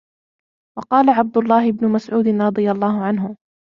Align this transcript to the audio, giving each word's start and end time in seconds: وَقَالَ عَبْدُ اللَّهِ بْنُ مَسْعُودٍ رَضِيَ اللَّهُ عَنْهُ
وَقَالَ 0.77 1.09
عَبْدُ 1.09 1.37
اللَّهِ 1.37 1.71
بْنُ 1.71 1.87
مَسْعُودٍ 1.87 2.27
رَضِيَ 2.27 2.71
اللَّهُ 2.71 3.03
عَنْهُ 3.03 3.35